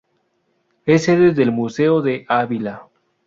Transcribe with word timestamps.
Es 0.87 1.03
sede 1.03 1.31
del 1.31 1.51
Museo 1.51 2.01
de 2.01 2.25
Ávila. 2.27 2.89